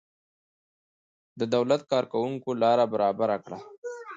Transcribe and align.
د 1.39 1.41
دولت 1.53 1.81
کارکوونکیو 1.91 2.59
لاره 2.63 2.85
برابره 2.93 3.37
کړه. 3.45 3.59